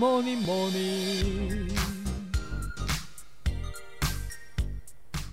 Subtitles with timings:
[0.00, 1.68] morning, morning.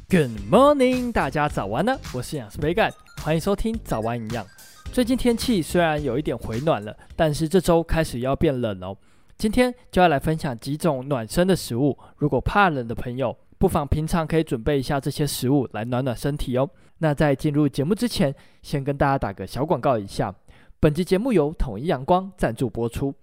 [0.09, 1.97] Good morning，大家早安呢！
[2.13, 2.91] 我是营养师杯盖，
[3.23, 4.45] 欢迎收听早安营养。
[4.91, 8.97] 最近天气虽然有一点回暖了，但是这周开始要变冷哦。
[9.37, 16.69] 今天就要来分享几种暖身的食物，如果怕冷的朋友，不妨平常可以准备一下这些食物来暖暖身体哦。
[16.97, 20.35] 那在进入节目之前，先跟大家打个小广告一下，
[20.81, 23.15] 本集节目由统一阳光赞助播出。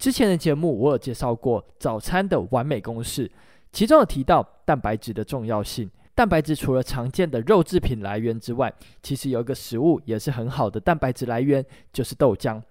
[0.00, 3.30] 之前的节目我有介绍过早餐的完美公式，
[3.70, 5.90] 其中有提到蛋白质的重要性。
[6.14, 8.72] 蛋白质除了常见的肉制品来源之外，
[9.02, 12.62] 其实有一个食物也是很好的蛋白质来源，就是豆浆。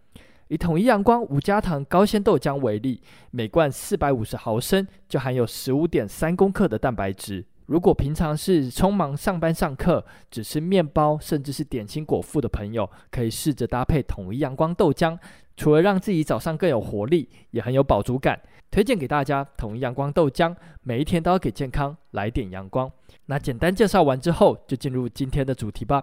[0.48, 7.46] 以统一阳光无加糖高纤豆浆为例，每罐四百五十毫升就含有十五点三公克的蛋白质。
[7.68, 15.16] 如果平常是匆忙上班上课，只吃面包甚至是点心果腹的朋友，可以试着搭配统一阳光豆浆。
[15.60, 18.40] 除了让自己早上更有活力，也很有饱足感，
[18.72, 22.90] 推荐给大家统一阳光豆浆，每一天都要给健康来点阳光。
[23.26, 26.02] 那简单介绍完之后，就进入今天的主题吧。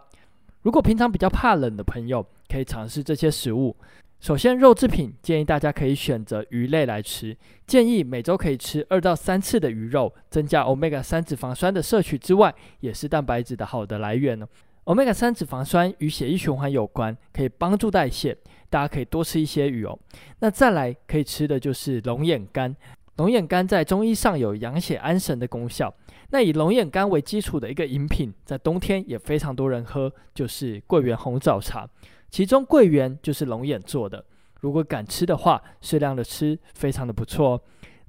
[0.61, 3.75] 如果平常比较怕冷的朋友，可以尝试这些食物。
[4.21, 7.35] 首先，肉制品建议大家可以选择鱼类来吃，
[7.67, 14.47] 建议每周可以吃二到三次的鱼肉，增加 Omega 三脂肪酸的摄取之外，也是蛋白质的好的来源呢。
[14.87, 18.37] Omega 三脂肪酸与血液循环有关，可以帮助代谢。
[18.71, 19.99] 大家可以多吃一些鱼哦。
[20.39, 22.75] 那再来可以吃的就是龙眼干。
[23.17, 25.93] 龙眼干在中医上有养血安神的功效。
[26.31, 31.89] 那以龙眼干为基础的一个饮品，在冬天也非常多人喝，就是桂圆红枣茶。
[32.31, 34.25] 其中桂圆就是龙眼做的，
[34.61, 37.61] 如果敢吃的话，适量的吃，非常的不错哦。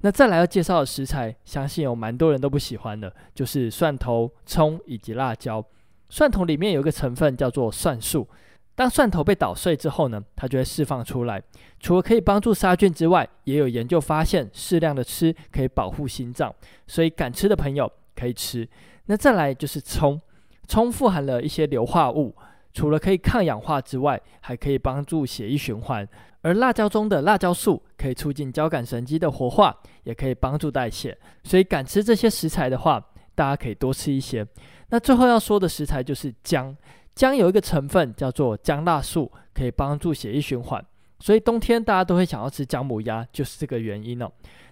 [0.02, 5.64] 那再来要介绍的食材，相信有蛮多人都不喜欢的，就是蒜头、葱以及辣椒。
[6.08, 8.28] 蒜头里面有一个成分叫做蒜素。
[8.74, 11.42] 当蒜头被捣碎之后呢，它就会释放出来。
[11.80, 16.54] 除了可以帮助杀菌之外，也有研究发现，适量的吃可以保护心脏，
[16.86, 18.68] 所以敢吃的朋友可以吃。
[19.06, 20.20] 那再来就是葱，
[20.68, 22.36] 葱富含了一些硫化物，
[22.72, 26.08] 除了可以抗氧化之外，还可以帮助血液循环。
[26.42, 31.18] 而辣椒中的辣椒素可以促进交感神经的活化，也可以帮助代谢。
[31.42, 33.04] 所以敢吃这些食材的话，
[33.38, 34.44] 大家可以多吃一些。
[34.88, 36.76] 那最后要说的食材就是姜。
[37.14, 40.84] 姜有一个成分叫做姜辣素，可以帮助血液循环，
[41.20, 44.30] 所以冬天大家都会想要吃姜母鸭，就是这个原因哦。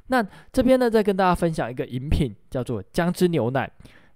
[0.08, 3.70] 那这边呢，再跟大家分享一个饮品，叫做姜汁牛奶。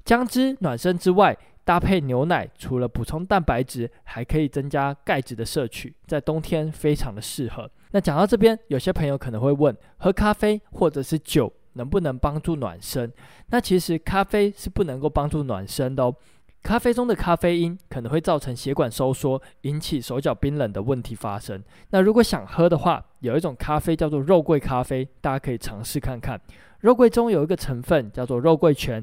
[0.04, 7.68] 姜汁暖身之外，搭配牛奶，除了补充蛋白质，还可以增加钙质的摄取，在冬天非常的适合。
[7.90, 13.10] 那讲到这边，有些朋友可能会问，喝咖啡或者是酒能不能帮助暖身？
[13.48, 16.14] 那其实咖啡是不能够帮助暖身的哦。
[16.62, 21.62] 咖啡中的咖啡因可能会造成血管收缩，引起手脚冰冷的问题发生。
[21.88, 26.38] 那如果想喝的话，有一种咖啡叫做肉桂咖啡，大家可以尝试看看。
[26.80, 29.02] 肉桂中有一个成分叫做肉桂醛，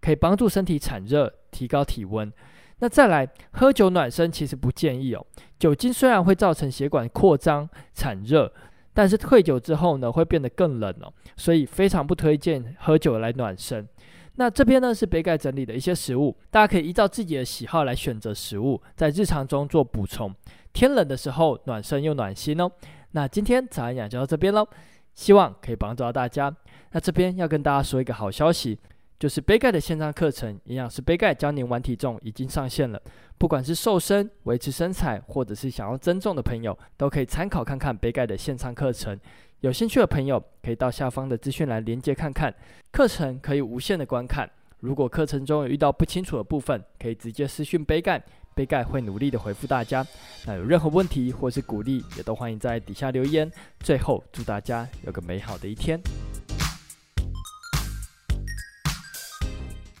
[0.00, 2.32] 可以帮助身体产热，提高体温。
[2.80, 5.24] 那再来喝酒暖身，其实不建议哦。
[5.60, 8.52] 酒精虽然会造成血管扩张产热，
[8.96, 13.86] 但是退酒之后呢，会变得更冷哦，所以非常不推荐喝酒来暖身。
[14.36, 20.34] 那这边呢是杯盖整理的一些食物，大家可以依照自己的喜好来选择食物，在日常中做补充。
[20.72, 22.70] 天冷的时候暖身又暖心哦。
[23.10, 24.66] 那今天早安养就到这边喽，
[25.14, 26.54] 希望可以帮助到大家。
[26.92, 28.78] 那这边要跟大家说一个好消息，
[29.18, 33.00] 就是杯盖的线上课程《营养师杯盖教您玩体重》已经上线了。
[33.38, 39.18] 不管是瘦身、维持身材，或者是想要增重的朋友，都可以参考看看杯盖的线上课程。
[39.60, 42.54] 有兴趣的朋友可以到下方的资讯栏连接看看，
[42.92, 44.48] 课程可以无限的观看。
[44.80, 48.22] 如果课程中有遇到不清楚的部分，可以直接私讯杯盖，
[48.54, 50.06] 杯盖会努力的回复大家。
[50.46, 53.50] 那有任何问题或是鼓励，也都欢迎在底下留言。
[53.80, 55.98] 最后，祝大家有个美好的一天。